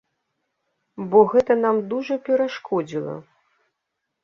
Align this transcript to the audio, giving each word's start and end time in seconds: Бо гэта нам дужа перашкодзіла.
Бо 1.11 1.19
гэта 1.33 1.53
нам 1.65 1.83
дужа 1.93 2.19
перашкодзіла. 2.31 3.15